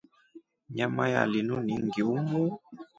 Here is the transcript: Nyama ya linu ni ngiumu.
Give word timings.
Nyama 0.69 1.09
ya 1.13 1.21
linu 1.31 1.57
ni 1.65 1.75
ngiumu. 1.83 2.43